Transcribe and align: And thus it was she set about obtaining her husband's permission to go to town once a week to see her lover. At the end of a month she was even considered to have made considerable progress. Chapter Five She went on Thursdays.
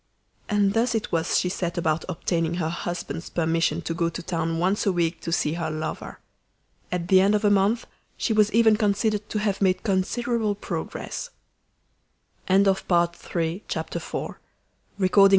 And 0.49 0.73
thus 0.73 0.95
it 0.95 1.11
was 1.11 1.37
she 1.37 1.47
set 1.49 1.77
about 1.77 2.05
obtaining 2.09 2.55
her 2.55 2.69
husband's 2.69 3.29
permission 3.29 3.83
to 3.83 3.93
go 3.93 4.09
to 4.09 4.23
town 4.23 4.57
once 4.57 4.87
a 4.87 4.91
week 4.91 5.21
to 5.21 5.31
see 5.31 5.53
her 5.53 5.69
lover. 5.69 6.17
At 6.91 7.07
the 7.07 7.21
end 7.21 7.35
of 7.35 7.45
a 7.45 7.51
month 7.51 7.85
she 8.17 8.33
was 8.33 8.51
even 8.51 8.77
considered 8.77 9.29
to 9.29 9.37
have 9.37 9.61
made 9.61 9.83
considerable 9.83 10.55
progress. 10.55 11.29
Chapter 12.49 12.73
Five 12.73 13.09
She 13.21 13.61
went 13.75 13.77
on 13.77 13.89
Thursdays. 13.93 15.29